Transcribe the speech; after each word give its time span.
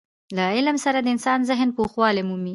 له 0.35 0.43
علم 0.55 0.77
سره 0.85 0.99
د 1.01 1.07
انسان 1.15 1.39
ذهن 1.49 1.69
پوخوالی 1.77 2.21
مومي. 2.29 2.49